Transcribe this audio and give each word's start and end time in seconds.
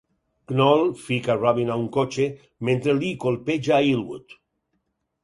Knoll 0.51 0.87
fica 1.01 1.35
Robyn 1.43 1.69
a 1.73 1.75
un 1.83 1.85
cotxe 1.97 2.25
mentre 2.71 2.97
Lee 3.03 3.13
colpeja 3.25 3.73
a 3.77 3.83
Elwood. 3.93 4.35